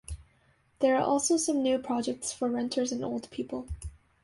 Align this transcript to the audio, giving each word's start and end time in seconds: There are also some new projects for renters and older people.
There 0.79 0.95
are 0.95 1.03
also 1.05 1.37
some 1.37 1.61
new 1.61 1.77
projects 1.77 2.33
for 2.33 2.49
renters 2.49 2.91
and 2.91 3.05
older 3.05 3.27
people. 3.27 3.67